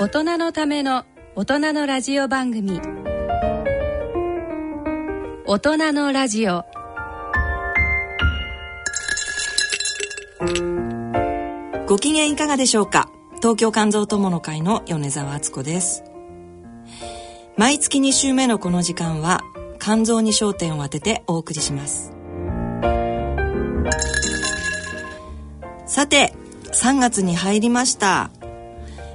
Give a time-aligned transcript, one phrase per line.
[0.00, 1.04] 大人のための
[1.36, 2.80] 大人のラジオ番組。
[5.44, 6.64] 大人のラジオ。
[11.86, 13.10] ご機嫌いかがでしょうか？
[13.42, 16.02] 東京肝臓友の会の米澤敦子です。
[17.58, 19.42] 毎月2週目のこの時間は
[19.78, 22.14] 肝臓に焦点を当ててお送りします。
[25.84, 26.32] さて
[26.72, 28.30] 3月に入りました。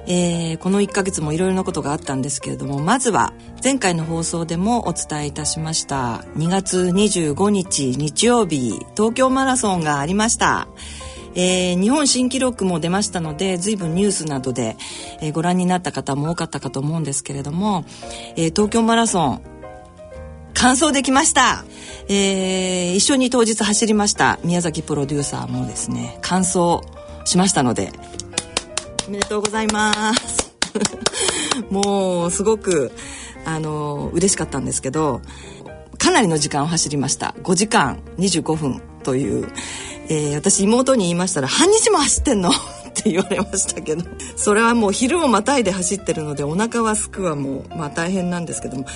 [0.06, 10.68] えー、この1ヶ月もいろいろなことがあったんですけれどもまずは前回の放送でもお伝えいたしました2月25日日曜日東京マラソンがありました。
[11.38, 14.76] えー、日本新記録も出ましたので随分ニュースなどで、
[15.20, 17.84] えー、ご覧になった方も多かったかと思うんですけれども、
[18.36, 19.42] え、東京マラソン
[20.54, 21.66] 完走できました、
[22.08, 26.80] え、一緒に当日走りました宮崎プロデューサーもですね完走
[27.26, 27.92] しましたので
[29.06, 30.52] おめでとうございます。
[31.70, 32.90] もうすごく
[33.44, 35.20] あの嬉しかったんですけど
[35.96, 37.34] かなりの時間を走りました。
[37.42, 39.48] 5時間25分という、
[40.08, 42.50] えー、私妹に言いましたら「半日も走ってんの?
[42.50, 42.52] 」っ
[42.94, 44.04] て言われましたけど。
[44.34, 48.86] それはもう昼をまたいで走ってるのでお腹はすくはもう、まあ、大変なんですけども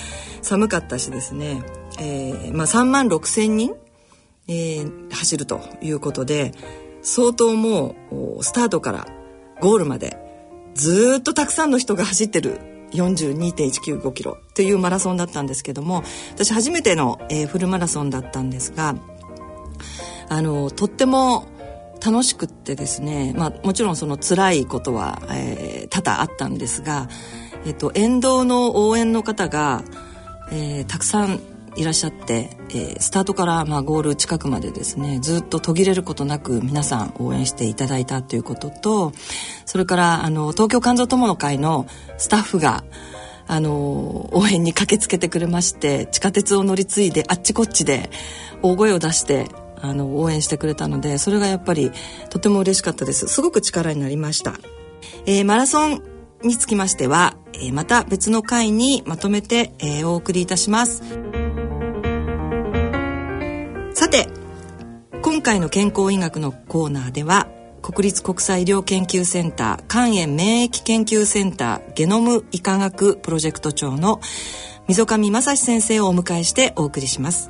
[0.41, 1.63] 寒かったしですね、
[1.99, 3.73] えーまあ、3万6千人、
[4.47, 6.53] えー、走るということで
[7.01, 7.95] 相当も
[8.39, 9.07] うスタートから
[9.61, 10.17] ゴールまで
[10.73, 12.59] ずっとたくさんの人が走ってる
[12.91, 18.95] 42.195キロというマラソンだったんですけども私初めての、えー、フルマラソンだったんですが
[20.29, 21.47] あのとっても
[22.03, 27.07] 楽しくってですね、まあ、もちろんその辛いことは、えー、多々あったんですが、
[27.65, 29.83] えっと、沿道の応援の方が、
[30.51, 31.39] えー、たくさん
[31.75, 39.13] いらっしゃって、えー、スタートからまあゴール近くまでですねずっと途切れることなく皆さん応援していただいたということと
[39.65, 42.83] それからあの東京肝臓友の会のスタッフが
[43.47, 48.09] あの応援に駆けつけてくれまして地下鉄を乗り継いであっちこっちで
[48.61, 49.47] 大声を出して
[49.81, 51.91] あの応援してくれたのでそれがやっぱり
[52.29, 53.27] とても嬉しかったです。
[53.27, 54.53] すごく力になりました、
[55.25, 56.03] えー、マラソン
[56.43, 61.40] につきましては、えー、また別の回にまとめて、えー、お送りいたします。
[65.31, 67.47] 今回の健康医学のコーナーでは
[67.81, 74.19] 国立国際医療研究センター肝炎免疫研究センターゲノム医科学プロジェクト長の
[74.89, 77.49] 溝上正史先生をお迎えしてお送りします。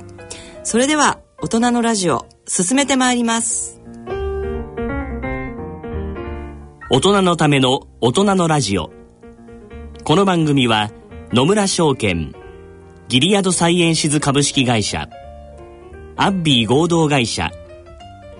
[0.62, 3.80] それでは大人のラジオ進めてまいります。
[6.88, 8.92] 大人のための大人のラジオ。
[10.04, 10.92] この番組は
[11.32, 12.32] 野村証券
[13.08, 15.08] ギリアドサイエンシズ株式会社
[16.14, 17.50] アッビー合同会社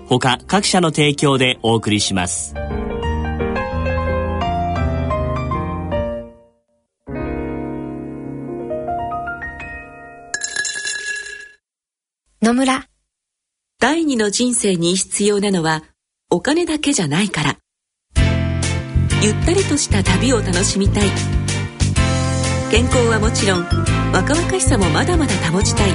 [0.09, 2.53] 他各社の提供でお送りします。
[12.41, 12.87] 野村。
[13.79, 15.83] 第二の人生に必要なのは
[16.29, 17.57] お金だけじゃないから。
[19.21, 21.09] ゆったりとした旅を楽しみたい。
[22.69, 23.63] 健康はもちろん
[24.11, 25.91] 若々しさもまだまだ保ちたい。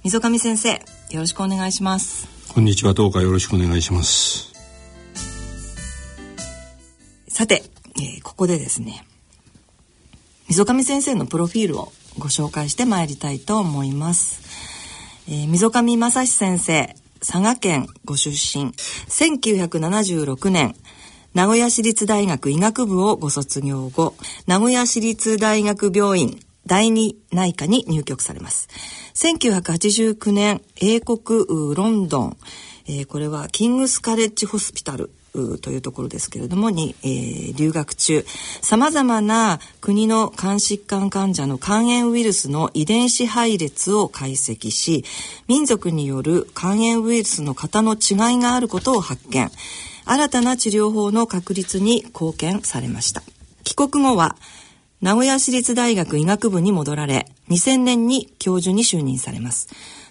[0.05, 0.79] 溝上先生よ
[1.15, 2.29] ろしくお願いします。
[2.47, 4.53] こんにちはどうかよろしくお願いします。
[7.27, 7.63] さて、
[7.97, 9.05] えー、ここでですね
[10.47, 14.41] 溝上先生のプロフィールをご紹介してまいりたいと思います、
[15.27, 18.71] えー、溝上正史先生佐賀県ご出身。
[18.71, 20.75] 1976年
[21.33, 24.15] 名古屋市立大学医学部をご卒業後
[24.47, 28.67] 名古屋市立大学病院第二内科に入局されます。
[29.15, 31.45] 1989年英国
[31.75, 32.37] ロンドン、
[32.87, 35.11] えー、これはキングスカレッジホスピタル。
[35.59, 38.25] というところですけれどもに、えー、留学中。
[38.61, 45.05] さまざまな国の肝疾患患者の肝炎ウイルスの遺伝子配列を解析し
[45.47, 49.49] 民族による肝炎ウイルスの型の違いがあることを発見。
[50.05, 53.21] 新たな治療法の確立に貢献されました。
[53.63, 54.35] 帰国後は
[55.01, 59.69] 名古屋市立大学医学部に戻られ2000年に教授に就任されます。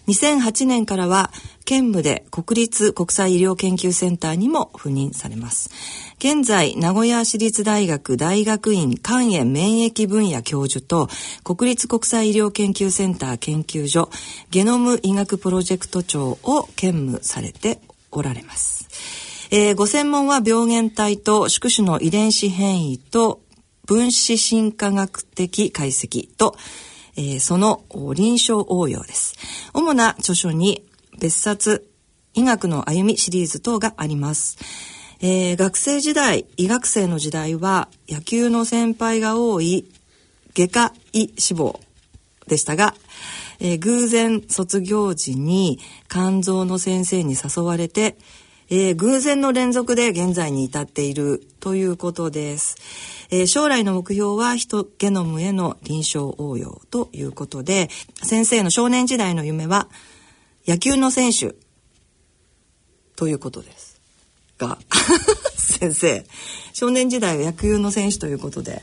[0.08, 1.30] 2008年からは
[1.66, 5.70] 兼務で国立国際医療研究センターにも赴任されます。
[6.18, 11.08] 現在、名古屋市立大学大学院肝炎免疫分野教授と
[11.44, 14.10] 国立国際医療研究センター研究所
[14.50, 17.78] ゲノム医学プロジェクト長を兼務されて
[18.10, 18.88] おられます。
[19.50, 23.40] えー、ご専門は病原体と宿主の遺伝子変異と
[23.86, 26.56] 分子進化学的解析と
[27.18, 27.82] えー、その
[28.14, 29.34] 臨床応用です。
[29.74, 30.86] 主な著書に
[31.18, 31.90] 別冊
[32.32, 34.56] 医学の歩みシリーズ等があります。
[35.20, 39.90] えー、学生時代、医学生の時代は野球の先輩が多い
[40.54, 41.80] 外科医志望
[42.46, 42.94] でしたが、
[43.58, 48.16] えー、偶然卒業時に肝臓の先生に誘われて、
[48.70, 52.76] えー、偶然の連続で現在に至っているということです。
[53.30, 57.88] えー、将来の目標はヒトゲノムへの臨床応用ということで、
[58.22, 59.88] 先生の少年時代の夢は
[60.66, 61.54] 野球の選手
[63.16, 64.00] ということです。
[64.58, 64.78] が、
[65.56, 66.26] 先生、
[66.74, 68.82] 少年時代は野球の選手ということで。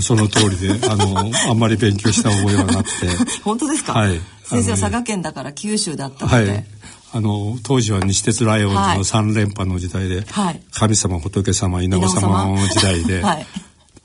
[0.00, 3.06] その通りで、あの、あんまり勉強した覚えはなくて。
[3.44, 3.92] 本当ですか？
[3.92, 4.20] はい。
[4.44, 6.50] 先生は佐賀県だから九州だったので。
[6.50, 6.66] はい
[7.14, 13.46] あの当時は西鉄ライオンズの3連覇の時代で、はい、神様仏様稲子様の時代で、はい、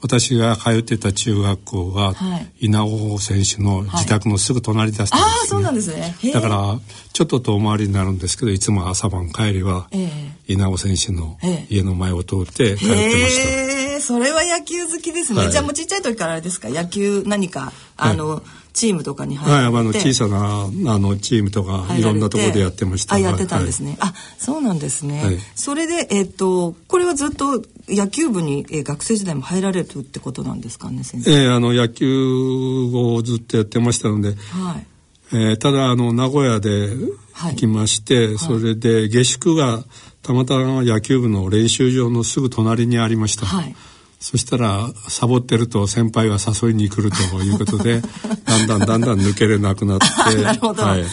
[0.02, 6.16] 私が通ってた中学校が、はい、稲尾選手の自宅のすぐ隣だったんです、ね、あそうなんですね。
[6.34, 6.80] だから
[7.14, 11.38] ちょっと遠回りになるんですけどいつも朝晩帰りは、えー、稲尾選手の
[11.70, 12.92] 家の前を通って通ってま
[13.30, 14.02] した。
[14.02, 16.70] それは野球好きですね、じゃあもうちっちゃい時からあれですか？
[16.70, 18.44] 野球何かあの、
[18.78, 23.16] チームとかに入って、はい、あの小さなあのチームとかいろんなところでやってました。
[23.16, 31.32] あやってたんですね、はい、あそうなんですね、はい、それでえっ、とこれはずっと野球部に、えー、学生時代も入られるってことなんですかね先生。
[31.32, 32.06] えー、あの野球
[32.94, 34.86] をずっとやってましたので、はい。
[35.34, 36.90] えー、ただあの名古屋で
[37.34, 39.84] 行きまして、それで下宿が
[40.22, 43.76] たまたま野球部の練習場のすぐ隣にありました、はい
[44.20, 48.02] そしたらサボってると先輩が誘いに来るということで
[48.46, 51.06] だんだんだんだん抜けれなくなってなるほど、はい、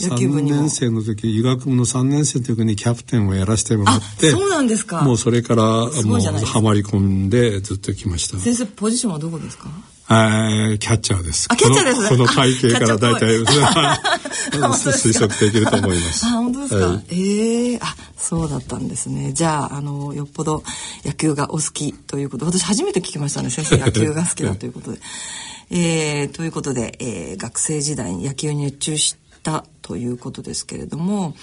[0.00, 5.02] 3年生の時医学部の3年生の時にキャプテンをやらせてもらってそうなんですか。
[5.02, 8.38] もうそれからもうはまり込んでずっと来ました。
[8.38, 9.68] 先生ポジションはどこですか？
[10.10, 11.48] えキャッチャーです。
[11.50, 13.44] あ、キャッチャーです、この体型から大体
[14.48, 16.26] 推測できると思います。
[16.26, 16.86] あ、本当ですか。
[16.86, 19.32] はい、ええー、あ、そうだったんですね。
[19.32, 20.62] じゃあ、あの、よっぽど
[21.04, 22.46] 野球がお好きということ。
[22.46, 23.50] 私初めて聞きましたね。
[23.50, 24.98] 先生野球が好きだということで。
[25.70, 31.36] えー、ということで、えー、学生時代に野球に熱中したということですけれども、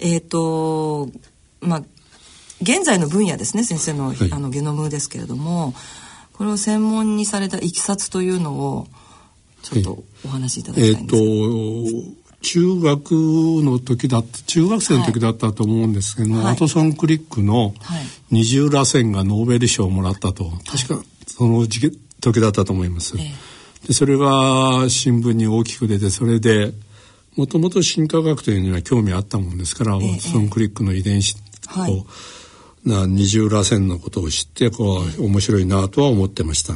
[0.00, 1.10] えっ、ー、と、
[1.60, 1.82] まあ、
[2.62, 5.74] 現在の分野ですね、先生の、はい、あのゲノムですけれども、
[6.36, 8.86] これを専門にされたいきさつというのを
[9.62, 13.10] ちょっとお話しいただきたいんですえー、と中学
[13.64, 17.74] の時だった中学生の時だったと思うんですけども、はい、ワトソンクリックの
[18.30, 21.90] 二重らせんがノーベル賞をもらったと、確かその時
[22.20, 23.14] 時だったと思います。
[23.86, 26.72] でそれが新聞に大きく出てそれで
[27.36, 31.36] もともと進化学というのには興味あったもんですから、ワトソンクリックの遺伝子
[31.76, 32.04] を、はい
[32.86, 36.74] な二重らせんのことを知ってこう面白いなとは思ってました。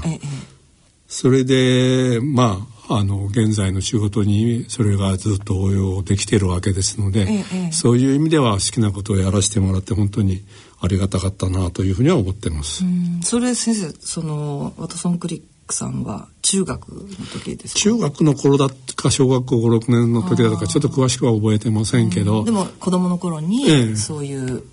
[1.08, 10.42] それでまああの現在の仕事にそれがずっと応用できているわけですので、そういう意味では好きなことをやらせてもらって本当に
[10.80, 12.82] ありがたかったなというふうには思ってます。
[13.22, 19.10] それ先生そのワトソンクリックさんは中学の時です中学の頃だか？
[19.12, 24.64] 小学校56年の時だとかちょっと詳しくは覚えてませんけど、でも子供の頃にそういう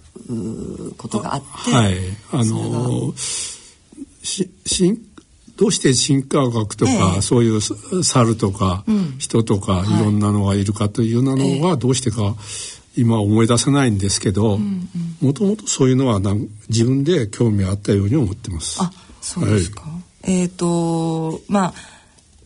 [0.97, 1.95] ことがあって、はい、
[2.31, 4.99] あのしし
[5.57, 7.61] どうして進化学とか、ええ、そういう
[8.03, 12.35] 猿とか、うん、人とか、い、ろんなのがいるかというようなのがどうしてか
[12.95, 14.59] 今思い出せないんですけど
[15.21, 18.81] もともとそういうのはなん自分で興味あったように思ってます。
[18.81, 19.87] あそうですか、は
[20.27, 21.73] い、えっ、ー、とまあ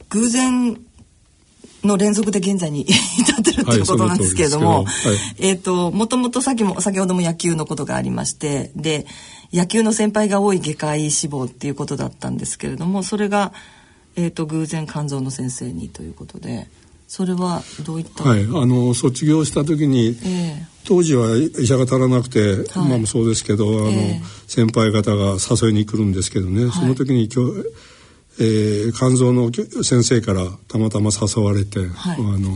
[0.10, 0.78] 偶然
[1.84, 2.94] の連続で現在に至
[3.42, 4.92] ってるっていうことなんですけれども、は
[5.38, 9.06] い、えっ、ー、ともともとさっきも先ほども野球のことがありましてで
[9.52, 13.52] 野球の先輩が多い外科医志望っていうことだったんですけれどもそれが、
[14.16, 16.68] えーと、偶然肝臓の先生にということで
[17.08, 18.24] それはどういった？
[18.24, 27.66] はいあの卒業した時に、えー、当時は医者が足らなくて、はい、今もそうですけど、あの、えー、先輩方が誘いに来るんですけどね、はい、その時に今日
[28.40, 32.50] えー、肝臓の先生からたまたま誘われて、はい、あの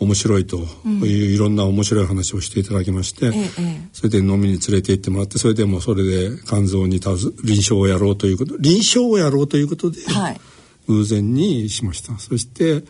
[0.00, 0.62] 面白いとい
[1.02, 10.40] ういろんな面白い話をしていただきまして、うん、それで飲みに連れて行ってもらってそれでもそれで肝臓に臨床をやろうということ臨床をやろうということで、はい、
[10.88, 12.18] 偶然にしました。
[12.18, 12.84] そして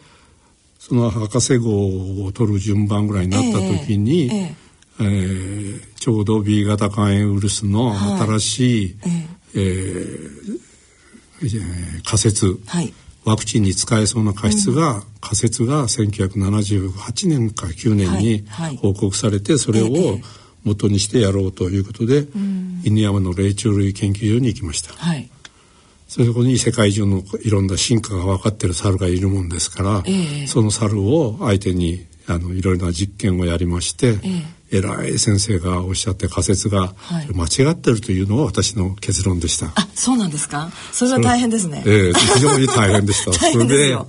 [0.79, 4.55] その博士号を取る順番ぐらいになった時に、ええ
[5.01, 9.13] えー、ちょうど B 型肝炎ウイルスの新しい、はい、
[9.55, 10.74] えー
[12.05, 12.93] 仮説、はい、
[13.25, 18.45] ワクチンに使えそうな仮説が、うん、仮説が1978年か9年に
[18.79, 19.89] 報告されて、それを
[20.65, 22.27] 元にしてやろうということで、
[22.85, 24.93] 犬山の霊長類研究所に行きました。
[24.95, 25.29] はい、
[26.09, 34.43] そこに世界中のいろんな進化が分かってる猿がいるもんですから、えその猿を相手にあのいろいろな実験をやりまして、え
[34.77, 36.95] 偉い先生がおっしゃって仮説が
[37.35, 39.67] 間違ってるというのは私の結論でした。
[39.75, 40.71] あ、そうなんですか？
[40.93, 41.83] それは大変ですね。
[41.87, 43.33] ええー、非常に大変でした。
[43.53, 44.07] それで、あ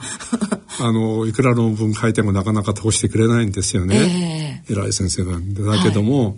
[0.92, 4.64] のいくら論文書いてもなかなか通してくれないんですよね。
[4.68, 6.38] えー、偉い先生なんでだけども。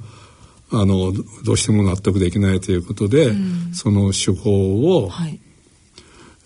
[0.69, 1.13] はい、あの
[1.45, 5.39] どうしても納得できないということで、うん、その手法を、はい、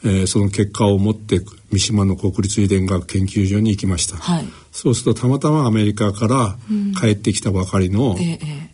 [0.03, 6.57] えー、その結果を持って三島の国立遺伝学研究所に行きました、はい、そうするとたまたまアメリカから
[6.99, 8.15] 帰ってきたばかりの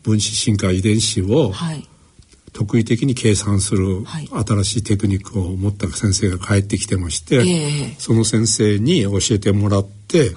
[0.03, 1.53] 分子進化遺伝子を
[2.53, 4.03] 特異的に計算する
[4.45, 7.43] 新しいテクニックを持った先生が帰ってきてまして、
[7.99, 10.31] その先生に教えてもらって、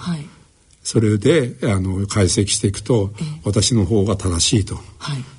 [0.82, 3.12] それであの解析していくと、
[3.44, 4.78] 私の方が正しいと、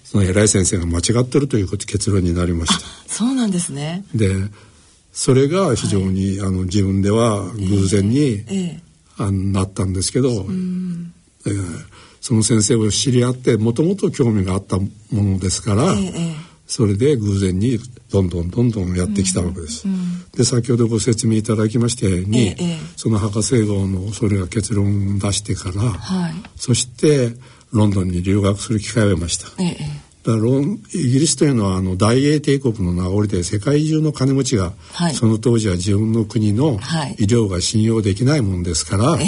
[0.03, 2.79] その偉い先生が間違ってるという結論になりました。
[3.07, 4.05] そうなんですね。
[4.13, 4.33] で
[5.13, 8.45] それが非常に、あの自分では偶然に、
[9.25, 10.45] あなったんですけど、えー、
[12.21, 15.95] その先生を知り合ってもともと興味があったものですから、
[16.67, 17.79] それで偶然に
[18.11, 19.85] どんどんどんどんやってきたわけです。
[20.37, 22.55] で先ほどご説明いただきましたように、
[22.95, 27.35] その博士号のそれが結論を出してから、はい、そして
[27.71, 29.45] ロンドンに留学する機会を得ました。
[29.45, 29.65] だから
[30.23, 36.73] イギリスというのはあの大英帝国の名残で世界中の金持ちが、はい、その当時は自分の国の
[37.17, 39.25] 医療が信用できないもんですから、はい、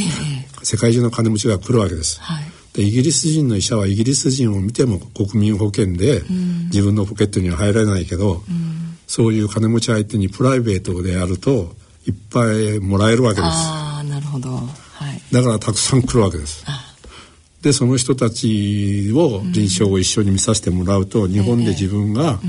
[0.62, 2.22] 世界中の金持ちが来るわけです。
[2.22, 6.22] はい、でイギリス人の医者はイギリス人を見ても国民保険で
[6.66, 8.44] 自分のポケットには入らないけど、
[9.08, 13.50] そういう金持ち相手にプライベートでやるといっぱいもらえるわけです。
[13.52, 16.64] あなるほど、はい、だからたくさん来るわけです。
[17.64, 22.40] でその人たちを臨床を一緒に見させてもらうと、日本で自分が、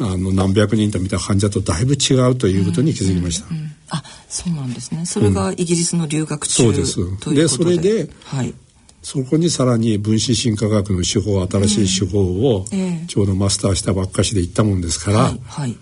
[0.00, 3.48] あの何百人と見た患者とだいぶ違うということに気づきました。
[3.50, 5.04] うんうんうん、あ、そうなんですね。
[5.04, 7.34] それがイギリスの留学中、うん、そうです。
[7.34, 7.48] で。
[7.48, 8.54] それで、はい、
[9.02, 12.64] そこにさらに分子進化学の手法新しい手法を
[13.08, 15.76] ちょうどマスターしたばっかしで行ったもんですから、はいはい、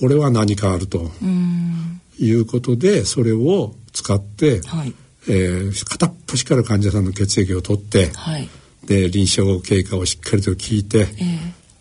[0.00, 1.10] これは何かあると
[2.18, 4.94] いうことでそれを使って、はい、
[5.28, 8.48] えー、片っ端から患者さんの血液を取って、はい、
[8.86, 11.08] で臨床経過をしっかりと聞いて、えー、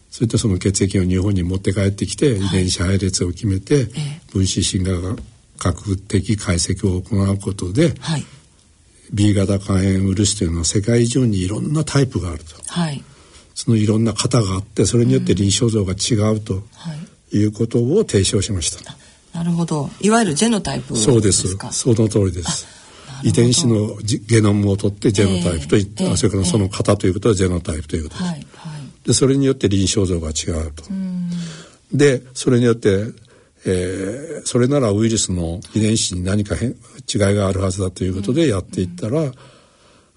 [0.09, 3.87] それとその血液を日本に持って帰ってきて、遺伝子配列を決めて、
[4.31, 8.25] 分子進化学的解析を行うことで、はい、
[9.13, 13.03] B 型肝炎ウイルスというのは世界中にいろんなタイプがあると、はい、
[13.53, 16.63] そのいろんな型があってそれによって臨床像が違うと
[17.31, 17.43] い。
[17.45, 18.95] うことを提唱しました。
[19.37, 19.89] なるほど。
[20.01, 21.55] いわゆるジェノタイプそうです。
[21.71, 22.80] その通りです
[23.23, 23.97] 遺伝子の
[24.27, 28.23] ゲノムを取ってジェノタイプと言って、えー、それからその型ということはジェノタイプということです。
[28.23, 30.83] はいはい、でそれによって臨床像が違うと。
[31.93, 33.05] でそれによって、
[33.65, 39.33] えー、それならウイルスの遺伝子に何か変違いがあるはずだということでやっていったら、うん、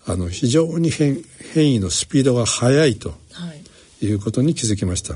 [0.06, 1.18] あの非常に変
[1.52, 3.14] 変異のスピードが速いと、は
[4.00, 5.14] い、いうことに気づきました。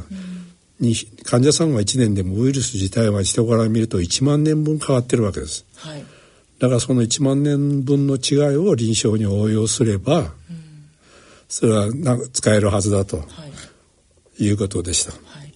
[0.80, 5.64] に患者さんは1年でもウイルス自体は人から見ると1万年分変わってるわけです。
[5.76, 6.04] はい
[6.58, 10.28] だからその1万年分の違いを臨床に応用すれば、うん、
[11.48, 13.24] それはな使えるはずだと、は
[14.38, 15.12] い、いうことでした。
[15.12, 15.54] はい、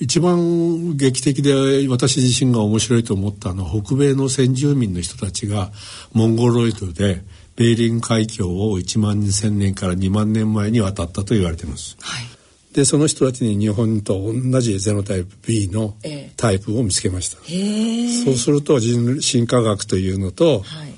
[0.00, 5.70] 一番劇的で私自身が面白いと思ったのは北米の先住民の人たちが
[6.12, 7.22] モンゴロイドで
[7.54, 11.96] ベーリング海峡を1万2000年から2万年前に渡ったと言われています。
[12.00, 12.24] はい、
[12.72, 15.94] でその人たちに日本と同じゼノタイプ B の
[16.36, 17.38] タイプを見つけました。
[17.48, 20.94] えー、そうすると人進化学というのと、はい、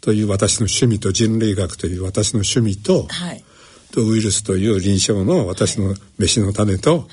[0.00, 3.42] という私の趣味と人類学という私の趣味と、はい、
[3.92, 7.08] とウイルスという臨床の私の飯の種と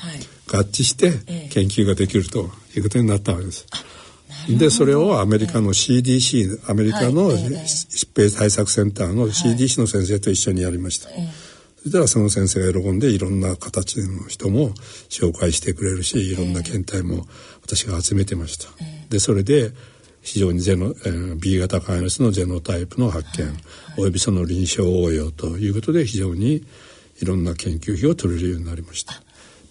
[0.48, 1.12] 合致して
[1.50, 3.66] 研究ができるということになったわけです。
[4.50, 11.10] でそれをアメリカの CDC アメリカの疾病対策センターの CDC の先生と一緒にやりました。
[11.88, 14.72] そしたらその先生が喜んでいろんな形の人も
[15.10, 17.26] 紹介してくれるしいろんな検体も
[17.62, 18.68] 私が集めてました。
[19.10, 19.72] でそれで
[20.22, 23.56] 非常にゼノ、えー、B 型肝炎のゼノタイプの発見、はい、
[24.00, 26.66] およびその臨床応用ということで非常に
[27.22, 29.14] いろんな研究費を取れるようになりました。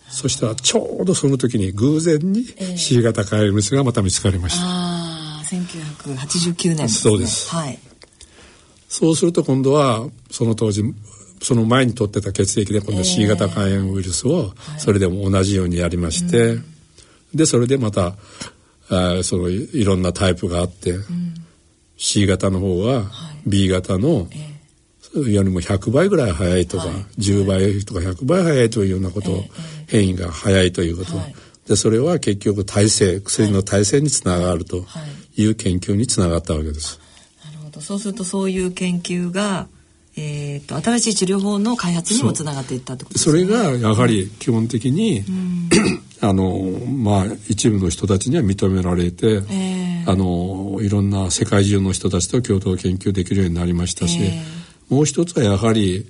[0.09, 2.45] そしたらちょうどその時に偶然に
[2.79, 4.65] C 型肝炎がまた見つかりました。
[4.65, 7.55] ああ、1989年、ね、そうです。
[7.55, 7.79] はい。
[8.89, 10.83] そうすると今度はその当時
[11.47, 16.77] その前に取ってた血液で今度 C 型肝炎ウイルスをそれでも同じようにやりまして、えー
[17.35, 18.15] でそれでまた
[18.89, 21.35] あそのいろんなタイプがあって、うん、
[21.97, 23.11] C 型の方は
[23.47, 24.29] B 型の、
[25.15, 29.45] よりも100倍ぐらい早いとか、はい、10倍とか100倍早いというようなこと、
[29.89, 31.13] 変異が早いということ、
[31.69, 34.85] でそれは結局耐性薬の耐性につながると
[35.37, 35.47] い。
[35.47, 37.01] う研究につながったわけです。
[37.45, 37.81] なるほど。
[37.81, 39.69] そうするとそういう研究が
[40.19, 43.23] えーと、新しい治療法の開発にもつながっていったってことね。
[43.23, 45.69] それがやはり基本的に、うん、
[46.23, 46.59] あの
[46.89, 56.07] まあ一部の人たちには認められて、えー、あのいろんな世界中の人たちと共同研究できるようになりましたし、えー、もう一つはやはり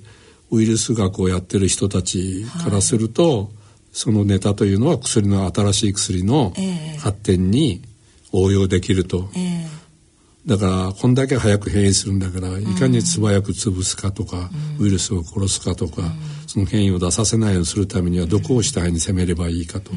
[0.51, 3.47] ウイルス学をやってる人たちからすると、はい、
[3.91, 6.53] そのネタというのは薬の新しい薬の
[6.99, 7.81] 発展に
[8.31, 9.29] 応用できると。
[9.35, 9.76] えー
[10.47, 16.11] だからこんだけ早く変異するんだからいかに素早く潰すかとか、うん、ウイルスを殺すかとか、うん、
[16.47, 19.91] その変異を出させないようにするためにはどこを主体に攻めればいいかと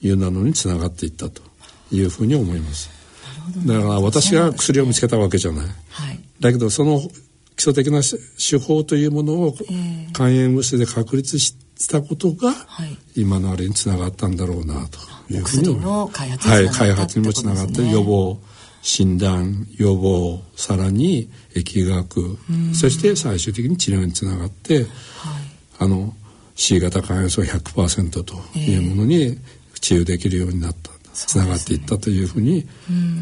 [0.00, 1.42] いうなのにつながっていったと
[1.92, 2.90] いうふうに思います。
[3.66, 5.66] だから私が薬を見つけたわけじゃない。
[5.90, 7.00] はい、だけどその
[7.56, 9.54] 基礎的な手法というものを
[10.14, 11.54] 肝炎ウイルスで確立し
[11.90, 12.54] たことが、
[13.16, 14.98] 今のあれにつながったんだろうなと
[15.30, 16.10] いうふうに思いま
[16.40, 16.48] す。
[16.48, 18.40] はい、開発にもつながって予防
[18.82, 22.38] 診断予防さらに疫学。
[22.74, 24.86] そして最終的に治療につながって、はい、
[25.80, 26.14] あの
[26.54, 29.38] C 型肝炎症100%というものに
[29.80, 32.66] 治癒できるようになった、えー、つながっていったというふうに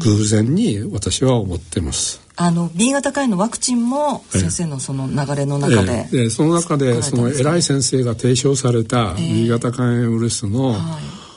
[0.01, 2.21] 偶然に私は思ってます。
[2.35, 11.28] あの B 型肝炎のワクチンも先生のその流れの中で、えー、その中でその偉い先生が提唱された B 型肝炎ウイルスの、はい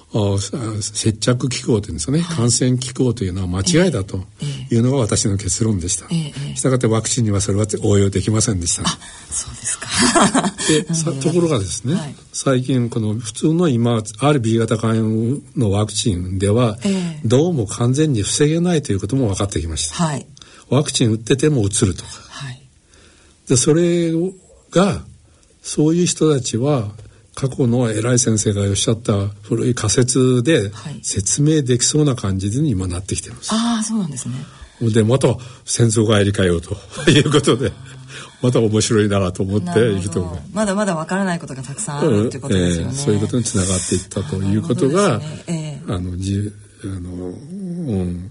[0.81, 4.21] 接着機構というんですかね、はい、感染機構というのは間違いだと
[4.71, 6.09] いうのが私の結論でした。
[6.09, 8.89] したがってワクチンにはそれは応用できませんでした。
[9.31, 9.87] そうですか。
[10.69, 10.85] で
[11.23, 19.95] ところがですね、はい、最近この普通の今ある B 型肝炎のワクチンでは、えー、どうも完全に防げないということも分かってきました。
[19.95, 20.27] はい、
[20.69, 22.11] ワクチン打っててもうつるとか。
[22.29, 22.63] はい、
[23.49, 24.13] でそれ
[24.71, 25.05] が
[25.63, 26.93] そういう人たちは
[27.35, 30.71] 過去の偉い先生がおっしゃった古い仮説で
[31.03, 33.51] 説明できそうな感じに今なってきてます。
[33.53, 34.35] ああそうなんですね。
[34.81, 35.29] でまた
[35.65, 36.77] 戦争帰りかよと
[37.11, 37.73] いうことで。
[38.43, 40.39] また面白いなと思っていると思う。
[40.53, 47.33] まだまだわからないことがたくさんあるってことですよね、えー、そういうことにつながっていったということが、ねえー、あのじあの、う
[48.03, 48.31] ん、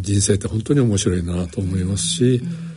[0.00, 2.40] 人生って本当に面白いなと思いますし。
[2.42, 2.71] うん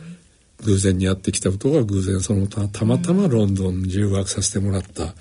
[0.64, 5.14] 偶然にやってきたことが偶然そのたまたまロンドンに留学させてもらった、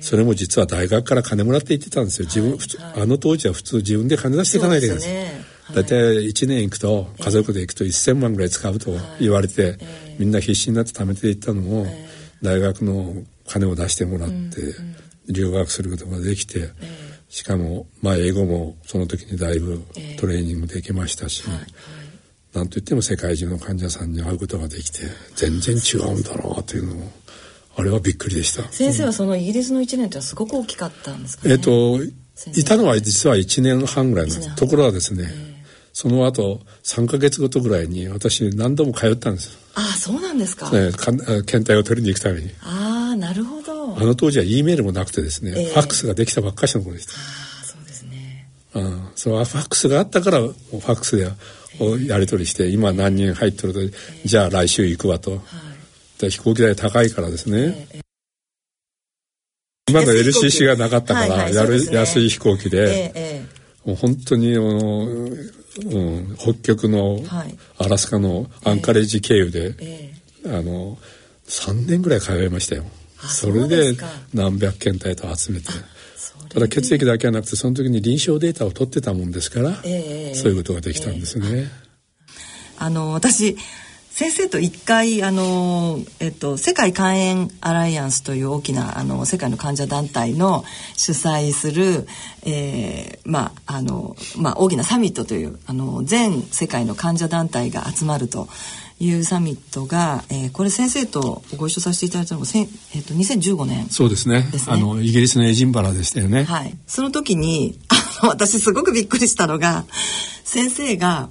[0.00, 2.26] それも実は大学から金もらって行ってたんですよ。
[2.26, 5.04] 自分、はい、あの当時は普通自分で金出していかないといけない。
[5.04, 5.08] で
[5.42, 5.96] す大体
[6.26, 9.76] 1年行くと家族で行くと1,000万ぐらい使うと言われて、
[10.18, 11.86] みんな必死になって貯めていったのを
[12.42, 13.14] 大学の
[13.46, 14.34] 金を出してもらって
[15.28, 16.70] 留学することができて
[17.28, 19.82] しかもまあ英語もその時にだいぶ
[20.18, 21.44] トレーニングできましたし。
[22.54, 25.00] なんといっても世界中の患者さんに会うことができて
[25.36, 27.10] 全然違うんだなというのを
[27.76, 28.64] あれはびっくりでした。
[28.72, 32.00] 先生はそのイギリスの1年ってはすごく大きかったんですか、ね、えっ、と
[32.54, 35.28] いたのは実は1年半ぐらいのところはですね、
[35.92, 39.58] その後3か月ごとぐらいに私何度も通ったんですよ。
[39.74, 40.92] ああそうなんですか、ね、
[41.44, 42.50] 検体を取りに行くために。
[42.62, 43.96] ああなるほど。
[43.96, 47.12] あの当時は E メールもなくてですね、えー、ファックスができたばっかしの頃でした。
[47.12, 47.16] あ
[47.62, 48.48] あそうですね。
[48.74, 51.30] あそのファックスがあったからファックスでを
[52.06, 53.80] やり取りして今何人入ってると
[54.24, 55.40] じゃあ来週行くわと、
[56.18, 57.88] 飛行機代高いからですね、
[59.88, 67.20] 今の LCC がなかったから、はいやる、ね、安い飛行機で、ええもう本当にあの、うん、北極の
[67.78, 70.12] アラスカのアンカレッジ経由で、え
[70.44, 70.98] あの
[71.46, 72.84] 3年ぐらい通いましたよ。
[73.18, 73.94] それで
[74.34, 75.68] 何百件体と集めて。
[76.48, 81.46] ただ血液だけはなくてその時に臨床データを取ってたもんですから、えー、そういうことができたんですね。
[81.50, 81.68] えー、
[82.78, 83.56] あの私
[84.18, 90.64] 先生と一回あの、えっと、世界肝炎アライアンスという大きなあの世界の患者団体の
[90.96, 92.04] 主催する、
[92.44, 98.48] えー、まああの、まあ、大きなサミットというあの全世界の患者団体が集まると
[99.00, 104.50] いうサミットが、えー、これ先生とご一緒させていただいたのが、えー、と2015年、ね、そうですね。
[104.66, 106.44] あのイギリスのエジンバラでしたよね。
[106.44, 109.84] はい、その時にあの私すごくびっくりしたのが
[110.44, 111.28] 先生が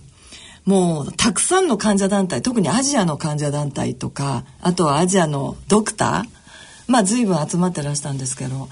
[0.66, 8.68] もうたくさんの患者団体特にアジアの患者団体とかあとはアジアのドクターまあ随分集まってらしたんですけど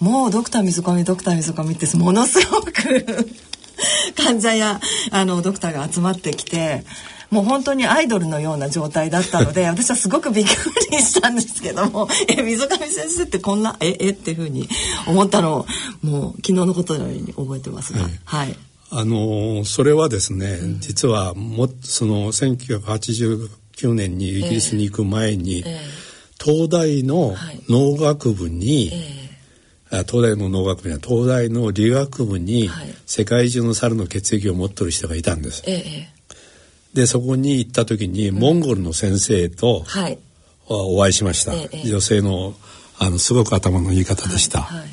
[0.00, 2.72] もうドクターみそこみドクターみそこみってものすごく
[4.16, 4.80] 患者や
[5.12, 6.84] あのドクターが集まってきて
[7.30, 10.48] もう本当にアイドルのような状態だったので 私はすごくびっく
[10.90, 14.68] りしたんですけども え溝上先生ってこんなええっていうふうに
[15.06, 15.66] 思ったのを
[16.02, 18.56] もう昨日のことのように覚えてますが、はい、はい。
[18.90, 25.80] あのそれはですね、うん、実はもその1989年にイギリスに行く前に、えーえ。
[26.38, 27.36] ー、東大の
[27.68, 28.90] 農学部に、
[29.90, 32.70] はい、東大の農学部には東大の理学部に、
[33.04, 35.62] 世界中の猿の血液を持ってる人がいたんです。
[35.66, 36.17] えー、
[36.94, 39.84] でそこに行った時に、モンゴルの先生と
[40.68, 41.52] お会いしました、
[41.84, 42.54] 女性の
[42.98, 44.88] あのすごく頭のいい方でした、はいはい、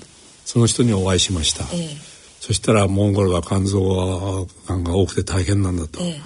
[0.46, 1.64] その人にお会いしました。
[1.74, 6.22] えーそしたらモンゴルは肝臓がんが多くて大変なんだと、え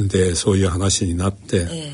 [0.00, 1.92] え、でそういう話になって、え、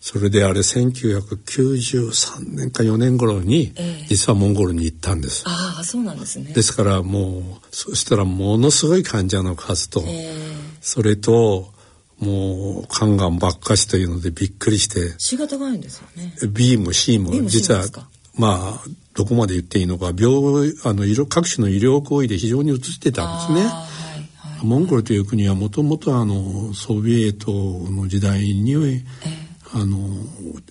[0.00, 3.74] それであれ1993年か4年頃に、
[4.08, 5.44] 実はモンゴルに行ったんです。
[5.46, 6.50] ああそうなんですね。
[6.54, 10.02] ですからもうそしたらものすごい患者の数と、
[10.80, 11.74] それと
[12.20, 15.14] もう肝がんばっかしというのでびっくりして。
[15.18, 16.34] C 型肝炎ですよね。
[16.50, 17.84] B も C も実は
[18.36, 23.68] まあどこまで言っていいのか病あの各種の医療行為で非常に移ってたんですね。
[23.68, 23.90] はい
[24.58, 29.02] はい、モンゴルという国はもともとあのソビエトの時代に、えー、
[29.72, 29.98] あの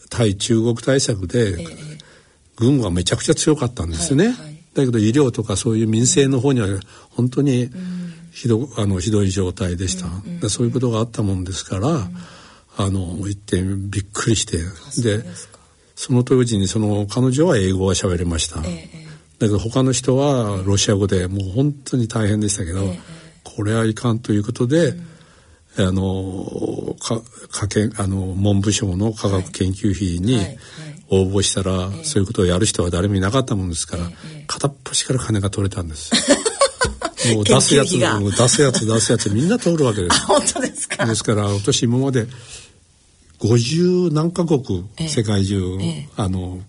[0.10, 1.98] 対中国対策で、えー、
[2.58, 4.28] 軍がめちゃくちゃ強かったんですね。
[4.28, 6.68] はいはい、だけど医療とかそういう民生の方には
[7.10, 7.70] 本当に
[8.40, 12.16] ひど,、あのひどい状態でした、うんうん、そういうことがあったもんですから、うん、
[12.78, 14.58] あの行ってびっくりして。
[15.02, 15.26] で
[15.96, 23.00] その当時にその彼女は英語が喋れました、えー、だけど他の人はロシア語でもう本当に大変でしたけど、えー、
[23.44, 24.94] これはいかんということで、
[25.78, 27.22] うん、あのか
[27.52, 30.40] かけあの文部省の科学研究費に
[31.10, 36.12] 応募したら、はいはいはい、そういうことをやる人は誰もいなかったもんですから、えー、片っ端から金が取れたんです。
[37.34, 40.26] もう出すやつ出すやつ出すやつみんな通るわけです。
[40.26, 41.06] 本当ですか？
[41.06, 42.28] ですから私今まで
[43.40, 45.78] 50何カ国、世界中、
[46.18, 46.60] あの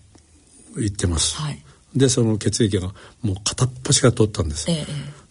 [0.77, 1.61] 行ってます、はい、
[1.95, 4.67] でその血液がもう片っ端から取ったんです、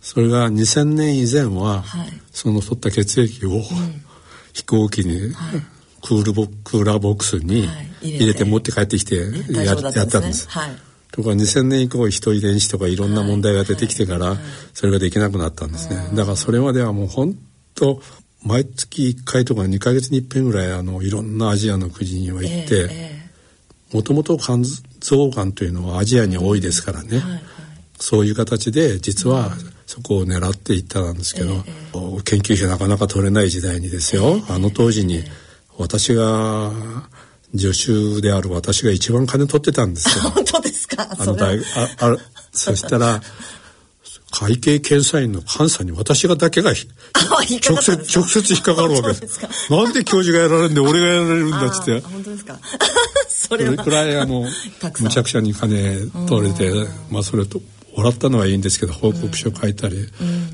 [0.02, 3.62] それが2000年以前は、はい、その取った血液を、うん、
[4.52, 5.60] 飛行機に、はい、
[6.02, 7.68] クールボクーラーボックスに
[8.02, 8.44] 入れて。
[8.44, 9.16] 持って帰ってきて
[9.50, 10.70] や,、やったんです、はい、
[11.12, 14.36] とか2000年以降人遺伝子とかいろんな問題が出てきてから、
[14.74, 17.36] それができなくなったんですね、だからそれまではもう本
[17.74, 18.00] 当
[18.42, 22.88] 毎月1回とか2か月に1遍ぐらいあのいろんなアジアの国には行って
[23.92, 24.64] もともと肝
[25.00, 27.42] 臓がんというのはアジアに多いですからね、はいはい、
[27.98, 29.50] そういう形で実は
[29.86, 31.64] そこを狙っていったんですけど、
[32.22, 35.24] 研究費なかなか取れない時代にですよ、あの当時に
[35.76, 36.70] 私が
[37.56, 40.30] 助手である私が一番金取ってたんですよ。
[40.30, 41.08] 本当ですか？
[41.18, 41.62] あの大あ
[42.00, 42.16] あ
[42.52, 43.22] そしたら
[44.32, 49.40] 会計検査院の監査に私がだけが直接直接引っかかるわけです。
[49.70, 52.00] なんで教授がやられるんで俺がやられるんだっつって。
[52.00, 52.58] 本当ですか？
[53.28, 54.46] それくらいあの
[55.00, 55.96] むちゃくちゃに金
[56.28, 56.72] 取れて、
[57.10, 57.60] まあそれと
[57.96, 60.08] もらったのはいいんですけど報告書書いたり、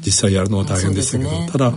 [0.04, 1.74] 実際やるのは大変でしたけど、ただ。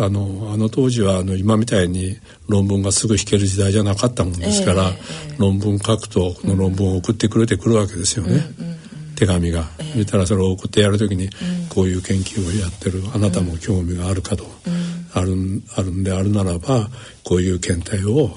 [0.00, 2.16] あのあの当時はあの今みたいに
[2.48, 4.92] 論文がすぐ引ける時代じゃなかったもんですから、
[5.38, 8.42] 論文書くとこの論文を送ってくれてくるわけですよね。
[9.16, 11.28] 手紙が、えー、たらそれを送ってやるときに、
[11.68, 14.44] こういう研究をやってるあなたも興味があるかと、
[15.14, 15.34] ある
[15.76, 16.88] あるんであるならば
[17.24, 18.30] こういう検体を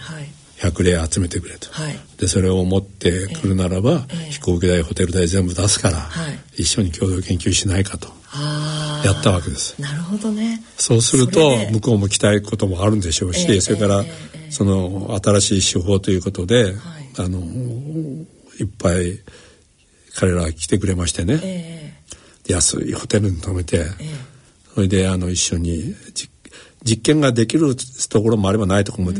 [0.62, 8.10] 100例集めてくれと、はい、でそれを持ってくるならば、えー、飛行機代ホテル代全部出すから、はい、一緒に共同研究しないかと。
[9.04, 9.82] やったわけです。
[9.82, 10.63] なるほどね。
[10.78, 14.06] そうすると向こうも期待こともあるんでしょうし、えー、それから、
[14.52, 16.76] その新しい手法ということで、はい、
[17.17, 19.19] あのいっぱい
[20.15, 21.93] 彼ら来てくれましてね、え
[22.47, 24.32] 安いホテルに泊めて、ええ。
[24.76, 26.30] それであの一緒にじ
[26.83, 27.75] 実験ができる
[28.09, 29.13] ところもあればないところもあ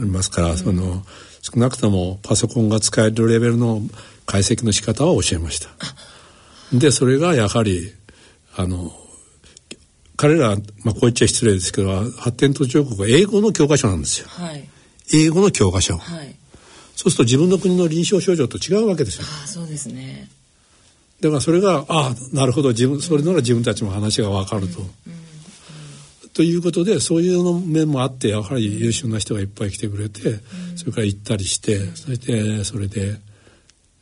[0.00, 1.04] りますから、その
[1.42, 3.82] 少なくともパソコンが使えるレベルの
[4.26, 5.68] 解析の仕方は教えました。
[6.72, 7.92] でそれがやはり
[8.56, 8.92] あの
[10.16, 14.28] 彼ら、まあ、こう言っちゃ失礼ですけど発展途上国は英語の教科書なんですよ。
[14.28, 14.68] はい
[15.14, 15.98] 英語の教科書。
[15.98, 16.34] はい
[16.94, 19.26] そうすると自分の国の臨床症状と違うわけですよ。
[19.28, 20.28] ああそうですね
[21.20, 24.80] だからそれがああなるほど自分それなら自分たちも話が分かると。
[26.34, 30.40] ということでそういうの面もあってやはり優秀な人がいっぱい来てくれて、
[30.76, 33.18] それから行ったりしてそれでそれで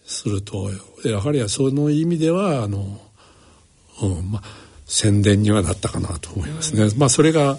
[0.04, 0.70] すると
[1.04, 3.00] やはりその意味ではあの、
[4.02, 4.42] うんまあ、
[4.86, 6.92] 宣伝にはなったかなと思いますね。
[6.96, 7.58] まあそれが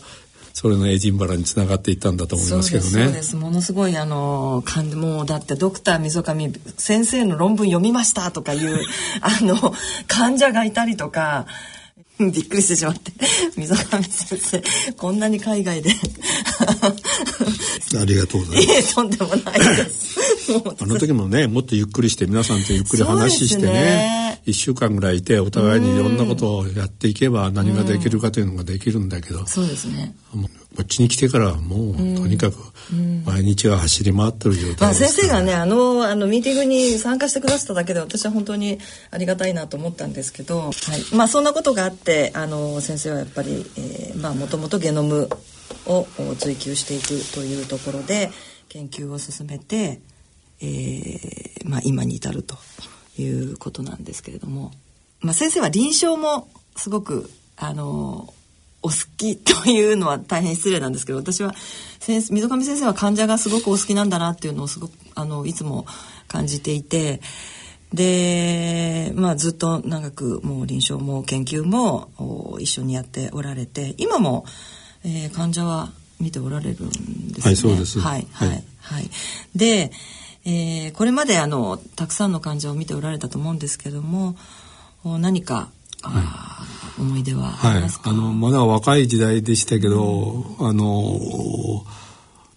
[0.54, 2.90] それのエディンバラにつながっていったんだと思いますけどね。
[2.90, 8.80] そうですそうですものすごいあの感もうだってドクター溝上先生の論文読みましたとかいう
[9.22, 9.74] あの
[10.08, 11.46] 患者がいたりとか
[12.32, 13.12] びっくりしてしまって。
[13.58, 15.96] 溝上先生こんなに海外で。
[18.00, 18.74] ありがとうございます。
[18.74, 20.20] いえとんでもないです。
[20.80, 30.14] あの時もね、もっとゆっくりして皆さんとゆっくり話してねね、一週間ぐらいいてお互いにいろんなことをやっていけば何ができるかというのができるんだけど、そうですね。
[30.34, 32.56] こっちに来てからはもうとにかく
[33.26, 35.14] 毎日が走り回ってる状まあ、態です。
[35.14, 38.80] 先生がねあのあのミーティングに参加してくださっただけで私は本当に
[39.12, 45.30] ありがたいなと思ったんですけど、はい、まあそんなことがあってあの先生はやっぱりえーまあもともとゲノム
[45.88, 48.30] をお追求していくというところで
[48.70, 50.00] 研究を進めて、
[50.62, 52.56] えーまあ、今に至ると
[53.22, 54.72] いうことなんですけれども、
[55.22, 58.34] まあ、先生は臨床もすごくあの
[58.84, 61.54] お好きというのは大変失礼なんですけど私は
[62.00, 65.86] 先生溝上先生は患者がすごくお好きなんだなっていうのをすごくあのいつも
[66.28, 67.22] 感じていて
[67.94, 74.46] で、まあ、ずっと長くもう臨床も研究もお一緒にやっておられて今も、
[75.04, 76.90] えー患者は見ておられるん
[77.30, 77.44] ですね。
[77.44, 78.00] はいそうです。
[78.00, 78.64] はいはいはい。
[78.80, 79.10] はい、
[79.56, 79.92] で、
[80.46, 84.36] えーこれまであのたくさんの患者を見ておられたと思うんですけども
[85.04, 85.70] お何か、
[86.04, 91.20] あー思い出はあはいります、か、あのまだ若い時代でしたけど、あの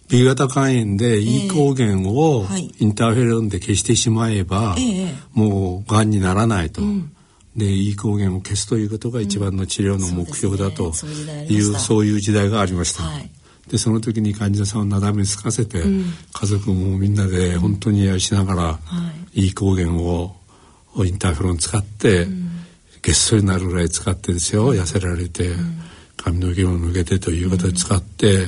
[0.07, 2.69] B 型肝炎で E 抗原をはい。
[2.77, 6.81] インターフェロンで消してしまえば、ええもうがんにならないと。
[6.81, 7.11] ん。
[7.55, 11.47] で E 抗原を消すということが一番の治療の目標だとそうですね。
[11.47, 13.03] そういうそういう時代がありました。
[13.03, 13.31] はい
[13.69, 15.83] でその時に患者さんをなだめつかせて、
[16.33, 18.79] 家族もみんなで本当にしながら、は
[19.33, 19.47] い。
[19.47, 20.35] E 抗原を
[21.03, 22.27] インターフェロン使って、
[23.01, 25.51] げっそりなるぐらい使ってですよ、痩せられて、
[26.17, 28.47] 髪の毛も抜けてという形で使って、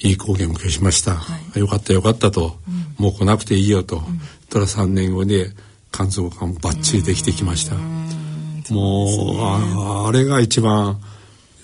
[0.00, 1.20] E 抗原を消しました、
[1.58, 2.58] よかったよかったと、
[2.98, 4.02] もう来なくていいよと、
[4.50, 5.50] たら3年後で
[5.92, 7.76] 肝臓がバッチリできてきました、
[8.72, 11.00] もうああれが一番、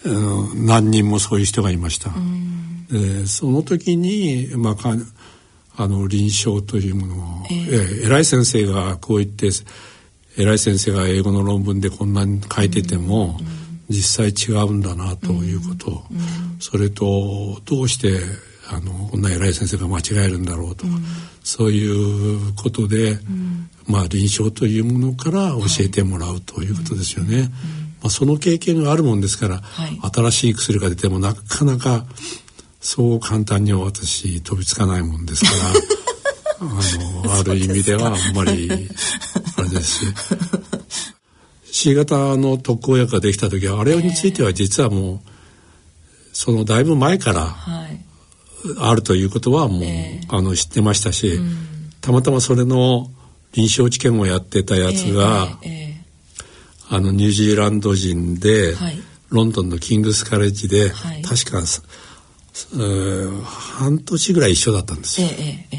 [0.04, 2.10] うん何人もそういう人がいました、
[2.90, 4.94] でその時に、まあ、か
[5.76, 7.18] あの臨床というものを、
[7.50, 8.06] ええ。
[8.06, 9.48] 偉い先生がこう言って
[10.36, 13.40] 偉い先生が英語の論文でこんなに書いてても、
[13.88, 16.04] 実際違うんだなということ、
[16.58, 18.20] それとどうして
[18.68, 20.86] あのこんな偉い先生が間違えるんだろうと、
[21.42, 23.18] そういうことで、
[23.86, 27.50] まあ臨床というものから教えてもらうということですよね。
[28.02, 29.98] まあ、その経験があるもんですから、はい。
[30.14, 32.06] 新しい薬が出てもなかなか
[32.80, 35.72] そう簡単には私飛びつかないもんですから
[36.60, 38.70] あのある意味ではあんまり
[39.56, 40.14] あれですし。
[41.72, 45.30] C 型の特効薬ができた時はあれについては実はもう
[46.32, 48.00] そのだいぶ前からはい。
[48.78, 49.82] あるということはもう、
[50.28, 51.40] あの知ってましたし、
[52.00, 53.10] たまたまそれの
[53.52, 55.58] 臨床治験をやってたやつが、
[56.90, 59.00] あのニュージーランド人で、はい。
[59.30, 61.22] ロンドンのキングスカレッジで、はい。
[61.22, 61.60] 確か
[63.44, 65.20] 半年ぐらい一緒だったんです。
[65.20, 65.28] よ。
[65.30, 65.78] ええええ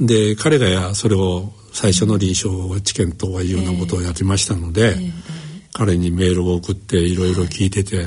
[0.00, 0.06] え。
[0.06, 4.96] で彼がやそれを最初の臨床治験というようなことをやりましたので、
[5.72, 8.06] 彼にメールを送っていろいろ聞いてて、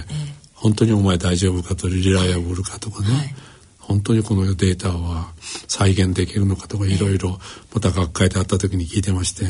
[0.54, 3.36] 本当にお前大丈夫かとリライアブルかとかね、はい。
[3.80, 5.34] 本当にこのデータは
[5.67, 7.39] 再現できるのかとかいろいろ
[7.74, 9.45] また学会で会った時に聞いてまして、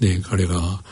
[0.00, 0.82] で彼が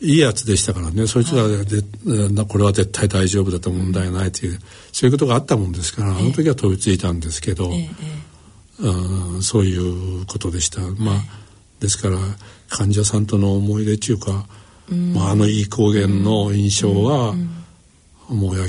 [0.00, 1.06] いいやつでしたからね。
[1.06, 4.58] そいつらで、なこれは絶対大丈夫だと問題ないという
[4.92, 7.88] そういうことがあったもんですからあの時は飛びついたんですけど、ええ
[8.78, 10.82] うんそういうことでした。
[10.82, 11.14] まあ
[11.80, 12.18] ですから
[12.68, 14.46] 患者さんとの思い出っていうか、
[15.14, 17.46] まあ、あのいい抗原の印象は、もう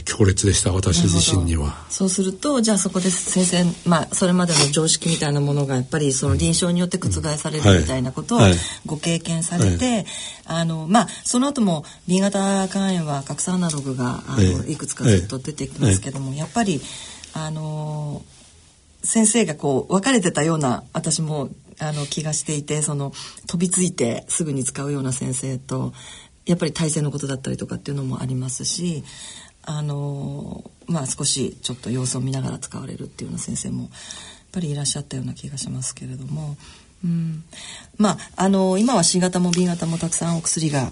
[0.04, 1.86] 強烈でした私自身には。
[1.90, 8.40] そうするとじゃあそこで先生まあそれまでの常識みたいなものがやっぱりその臨床によって覆されるみたいなことを
[8.86, 9.96] ご経験されて、はい。
[9.96, 10.06] はい、
[10.46, 16.82] あのまあその後も B 型肝炎は核酸アナログがあの、い、くつかずっと出てきますけども、やっぱり
[17.34, 18.24] あの
[19.04, 23.12] 先生がこう分かれてたような私もあの気がしていてその
[23.48, 25.94] 飛びついてすぐに使うような先生と
[26.46, 29.04] やっぱり体制のことだったりとかっていうのもありますし
[29.70, 33.92] あのまあ少しちょっと様子を見ながら使われるっていうような先生もやっ
[34.54, 36.58] ぱりいらっしゃったような気がしますけれども。
[37.06, 37.44] うん、
[37.98, 40.90] まああの今は C 型も B 型もたくさんお薬が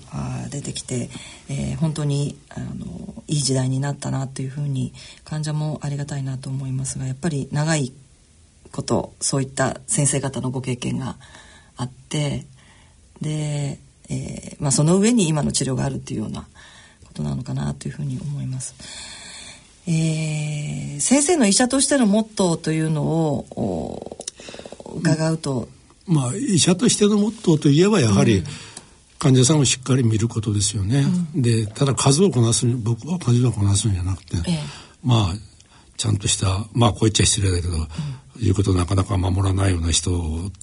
[0.52, 1.10] 出てきて、
[1.50, 7.92] えー、本当にあのいい時代になったなというふうに患者もありがたいなと思いますがやっぱり長い
[8.72, 11.16] ことそういった先生方のご経験が
[11.76, 12.46] あって
[13.20, 16.46] で、えーまあ、その上に今の治療があるっていうような
[17.16, 18.76] ことなのかなというふうに思います。
[19.88, 24.18] えー、先生の医者としてのモットーというのを
[24.96, 25.70] 伺うと、
[26.08, 28.44] うん、まあ医者としてのモットーといえばやはり、
[29.20, 31.06] 患者さんをしっかり見ることですよね。
[31.34, 34.60] うん、でただ数をこなす僕は数をこなすんじゃなくて、ええ、
[35.04, 35.34] まあ
[35.98, 37.88] ちゃんとしたまあこう言っちゃ失礼だけど、うん、
[38.42, 40.12] 言うことなかなか守らないような人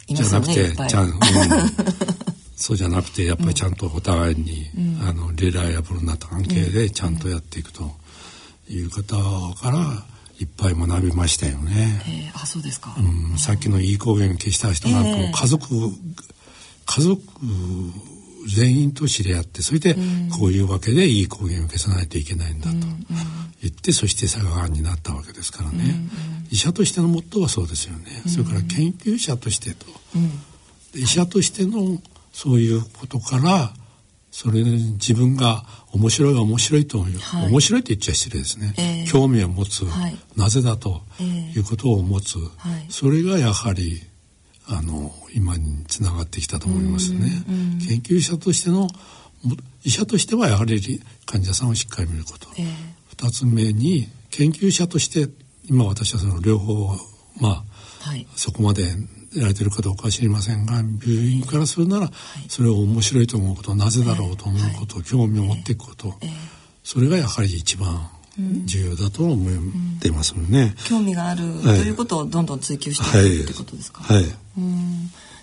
[0.08, 1.12] じゃなくて、ね、ちゃん、うん
[2.62, 7.90] そうじゃなくてやっぱりちゃんとお互いに、うん、あのリライアブルな関係でちゃんとやっていくと
[8.68, 9.16] いう方
[9.60, 10.04] から
[10.38, 12.00] いっぱい学びましたよね。
[12.06, 15.90] えー、あそうですか、うん、さっきのいい抗原消した人なんかも家族、えー、
[16.86, 17.20] 家族
[18.54, 19.96] 全員と知り合ってそれで
[20.38, 22.76] こういうわけでいい抗原を消さないといけないんだと
[23.60, 25.96] 言って、そして佐賀になったわけですからね、
[26.50, 29.86] 医者としてのモットーはそうですよね、それから研究者としてと、
[30.94, 32.00] 医者としての
[32.32, 33.72] そういうことから
[34.30, 37.08] それ自分が面白い面白いとは
[37.44, 42.38] い、面白いと言っちゃ失礼ですね、えー、興味を持つ、はい、なぜだということを持つ、
[42.88, 44.00] それがやはり
[44.68, 47.44] あの今につながってきたと思いますね。
[47.86, 48.88] 研究者としての
[49.84, 55.28] 医者としてはやはり患者さんをしっかり見ること、えー、2つ目に研究者として
[55.68, 56.96] 今私はその両方
[57.40, 58.84] まあ、はい、そこまで
[59.34, 62.10] やられてるかどうかは知りませんが病院からするなら
[62.48, 66.14] それを面白いと思うことなぜだろうと思うこと、興味を持っていくこと、
[66.84, 68.08] それがやはり一番
[68.64, 74.24] 重要だと思っていますもんね、興味があるということをどんどん追求していくってことですか、はい、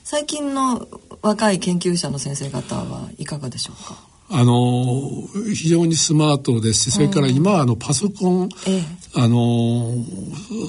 [0.03, 0.87] 最近の
[1.21, 4.08] 若い研究者の先生方はいかがでしょうか？
[4.31, 8.83] あの非常にスマートですしそれから今はあのパソコン、ええ、
[9.15, 9.91] あの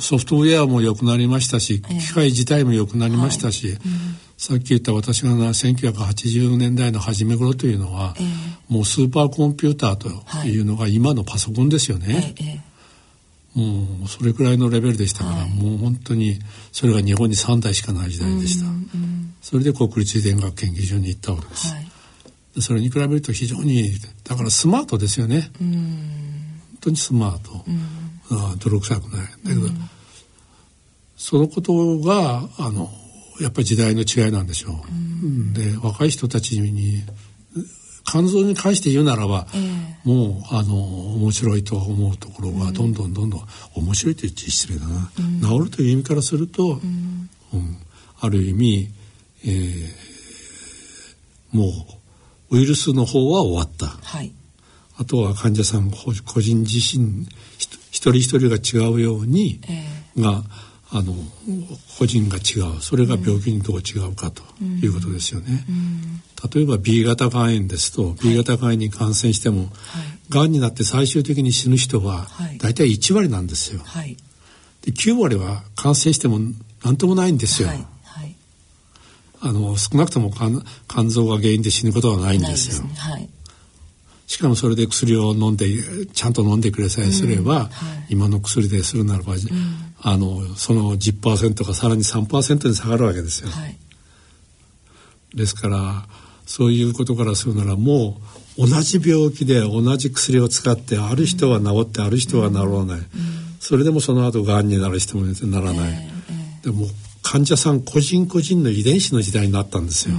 [0.01, 3.77] ソフトウェアも良くなりましたし、機械自体も良くなりましたし、はい。
[3.77, 3.81] うん、
[4.39, 8.15] さっき言った私が1980年代の初め頃というのは、
[8.69, 10.09] もうスーパーコンピューターと
[10.47, 12.35] いうのが今のパソコンですよね。
[13.55, 16.39] もうそれくらいのレベルでしたから、はい、もう本当に
[16.73, 18.67] それが日本に3台しかない時代でした。
[18.67, 21.75] うんうん、それで国立遺伝学研究所に行ったわけです。
[21.75, 21.90] はい
[22.59, 23.93] それに比べると非常に
[24.25, 25.51] だからスマートですよね。
[25.59, 25.69] 本
[26.81, 27.65] 当にスマート。
[28.33, 29.21] あ泥臭くない。
[29.23, 29.69] だけど、
[31.17, 32.91] そのことがあの
[33.41, 35.55] やっぱり時代の違いなんでしょう。
[35.55, 37.03] で若い人たちに
[38.05, 40.75] 肝臓に関して言うならば、えー、もうあの
[41.15, 43.41] 面白いと思うところがどんどんどんどん、
[43.77, 47.77] 面白いと言って失礼だな、うん、治るという意味からすると、うん、うん、
[48.21, 48.89] ある意味、
[49.45, 51.71] えー、もう
[52.51, 54.33] ウイルスの方は終わった、はい、
[54.99, 57.27] あとは患者さん個人自身
[57.91, 60.43] 一人一人が違うように、えー、が
[60.93, 61.15] あの
[61.99, 62.81] 個人が違う。
[62.81, 65.65] それが病気にどう違うかということですよね。
[65.69, 69.69] うん、例えば B 型肝炎ですと、はい、B 型肝炎に感染しても、はい、
[70.31, 72.27] がんになって最終的に死ぬ人は
[72.59, 73.83] 大体1割なんですよ。
[73.85, 74.17] はい、
[74.83, 76.41] で9割は感染しても
[76.85, 77.69] 何ともないんですよ。
[77.69, 77.87] はい
[79.41, 82.75] あの少なくとも肝臓が原因で死ぬことはないんですよ。
[82.75, 82.91] すね。
[82.97, 83.29] はい、
[84.27, 85.67] しかもそれで薬を飲んで
[86.13, 87.59] ちゃんと飲んでくれさえすれば、うん。
[87.61, 87.69] はい、
[88.11, 89.41] 今の薬でするならば、うん、
[90.03, 93.49] あのその10%がさらに3%に下がるわけですよ。
[93.49, 93.77] はい、
[95.35, 96.07] ですから
[96.45, 98.21] そういうことからするならも
[98.59, 103.07] う同じ病気で同じ薬を使ってある人は治ってある人は治らない、
[103.59, 105.91] それでもその後がんになる人もならない。
[105.93, 106.87] えー、でも
[107.23, 110.15] 患者さん個人個人の遺伝子の時代になったんですよ。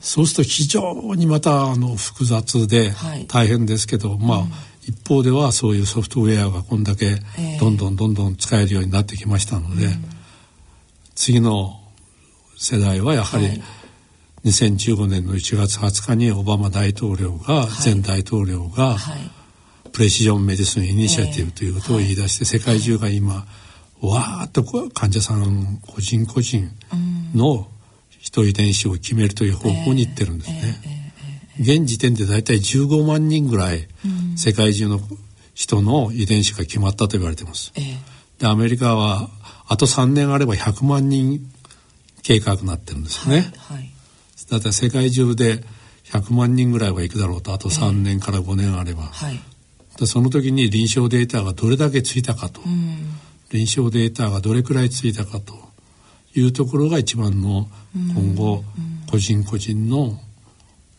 [0.00, 2.92] そうすると非常にまたあの複雑で
[3.26, 4.44] 大変ですけど、はい、まあ、
[4.82, 7.16] 一方ではそういうソフトウェアがこんだけ
[7.58, 9.92] どんどんどんどん使えるようになってきましたので、えー、
[11.14, 11.80] 次の
[12.56, 13.62] 世代はやはり
[14.44, 18.98] 2015年の1月20日にオバマ大統領が、前大統領が、
[19.92, 23.46] プレシジョンメディスンイニシアティブということを言い出して、世界中が今
[24.00, 26.70] わーっと患者さん個人個人
[27.34, 27.68] の
[28.18, 31.12] 人遺伝子を決めるという方向にいってるんですね。
[31.60, 33.86] 現時点で大体15万人ぐらい
[34.36, 35.00] 世界中の
[35.54, 37.72] 人の遺伝子が決まったと言われてます。
[38.38, 39.30] でアメリカは
[39.68, 41.40] あと3年あれば100万人
[42.22, 43.52] 計画になってるんですよね。
[43.56, 43.90] はいはい、
[44.50, 45.62] だって世界中で
[46.04, 47.52] 100万人ぐらいは行くだろうと。
[47.52, 49.40] あと3年から5年あれば、はい、
[49.98, 53.03] でその時に臨床データがどれだけついたかと、うん、
[53.54, 55.54] 臨床データがどれくらいついたかと
[56.34, 58.64] いうところが一番の今後
[59.08, 60.18] 個人個人の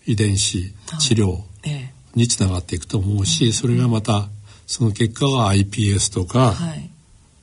[0.05, 1.39] 遺伝子治療
[2.15, 4.29] につながっていくと思うしそれがまた
[4.67, 6.55] その結果が iPS とか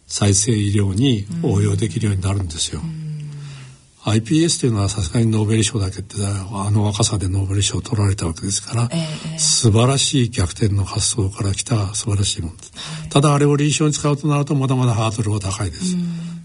[0.06, 2.80] 再生医療に応用できるようになるんですよ。
[4.04, 15.96] iPS というのはさすがにノーベル賞だけってあの若さでノーベル賞を取られたわけですから、えー、素晴らしい逆転の発想から来た素晴らしいものです、はい、ただあれを臨床に使うとなるとまだまだハードルは高いです、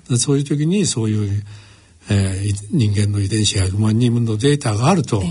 [0.09, 1.43] でそういう時にそういう、
[2.11, 5.23] えー、人間の遺伝子100万人分のデータがあると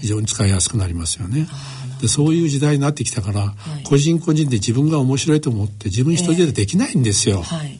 [0.00, 1.46] 非常に使いやすくなりますよね、
[1.94, 7.78] えー、でそういう時代になってきたから、はい、個人個人で自分が面白いと思って自分一人でできないんですよ、はい。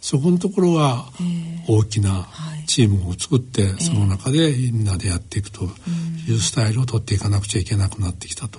[0.00, 1.10] そこのところは
[1.66, 2.28] 大きな
[2.66, 5.64] チームを作って、その中でみんなでやっていくと
[6.28, 8.58] いうスタイルを取っていかなくちゃいけなくなってきたと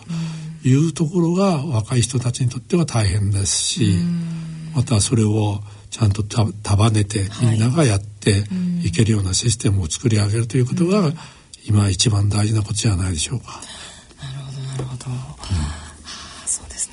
[0.63, 3.99] いうところが若い人たちにとっては大変ですし
[4.75, 8.43] またそれをちゃんと束ねてみんながやって
[8.83, 11.11] いけるようなシステムを作り上げるということが
[11.65, 13.61] 今一番大事なことじゃないでしょうか。
[14.21, 15.86] なるほどなるほど、うん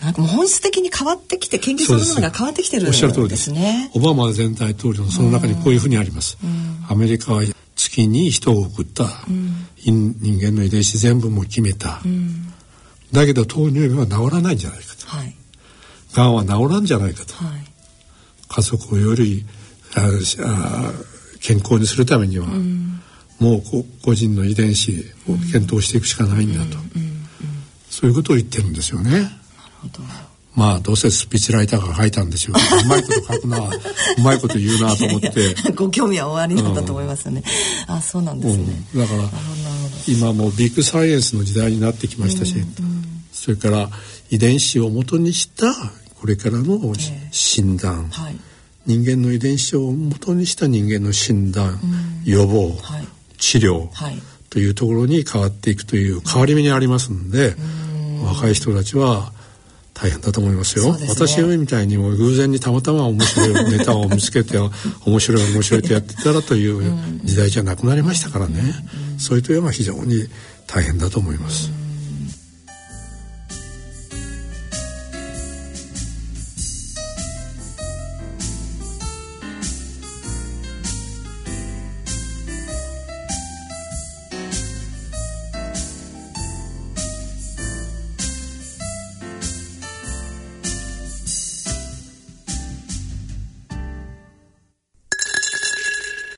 [0.05, 3.07] なんかもう本質的に変わってきて研究そのものが変わってきてるんですね。
[3.07, 3.53] おっしゃる通りです。
[3.53, 3.91] ね。
[3.95, 6.37] オバマ前大統領のその中にこういうふうにあります。
[6.89, 7.43] アメリカは
[7.75, 9.09] 月に人を送った、
[9.79, 12.03] 人間の遺伝子全部も決めた、
[13.13, 15.35] だけど糖尿病は治らないんじゃないかと、はい、
[16.13, 17.65] がんは治らんじゃないかと、はい、
[18.49, 19.47] 家族をより
[19.95, 20.93] ああ
[21.41, 22.47] 健康にするためには、
[23.39, 23.63] もう
[24.03, 24.93] 個人の遺伝子
[25.29, 26.77] を検討していくしかないんだと、
[27.89, 29.44] そういうことを言ってるんですよね。
[30.55, 33.71] まあどうせスピーチライターが書いたんでしょううまいこと書くなう
[34.23, 35.73] まいこと言うなと思って。
[35.73, 37.43] ご興味はおありなんだと思いますよね、
[37.89, 38.65] うん、あそうなんですね、
[38.95, 39.23] うん、だから
[40.07, 42.69] 今もビッグサイエンスの時代になってきましたし、うんうん、
[43.33, 43.89] それから
[44.31, 45.73] 遺伝子をもとにした
[46.21, 46.79] これからの
[47.33, 48.15] 診断、え。
[48.15, 48.37] ーはい、
[48.87, 51.81] 人間の遺伝子をもとにした人間の診断、
[52.25, 53.07] 予防、はい、
[53.39, 57.57] 治療、はい、というところに変わっていくという変わり目にありますので、
[58.23, 59.33] 若い人たちは
[59.95, 60.93] 大変だと思いますよ。
[60.95, 64.59] すね、私みたいにも偶然にたまたま面白いネタを見つけて
[65.07, 66.83] 面白い面白いとやってたらという
[67.25, 68.75] 時代じゃなくなりましたからね。
[69.19, 70.29] そういう点は非常に
[70.67, 71.84] 大変だと思います。